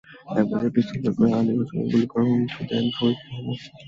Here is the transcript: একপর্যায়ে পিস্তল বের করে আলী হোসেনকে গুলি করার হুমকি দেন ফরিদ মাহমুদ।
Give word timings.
একপর্যায়ে 0.31 0.73
পিস্তল 0.75 0.97
বের 1.03 1.13
করে 1.17 1.31
আলী 1.39 1.51
হোসেনকে 1.57 1.87
গুলি 1.91 2.07
করার 2.11 2.27
হুমকি 2.29 2.61
দেন 2.69 2.85
ফরিদ 2.95 3.19
মাহমুদ। 3.25 3.59